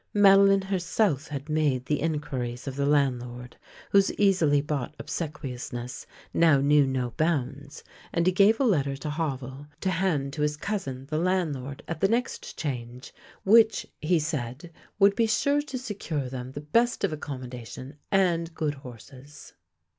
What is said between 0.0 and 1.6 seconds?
Madelinette herself had